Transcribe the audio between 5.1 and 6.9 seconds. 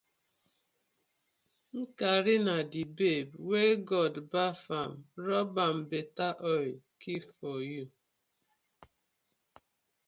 rob betta oil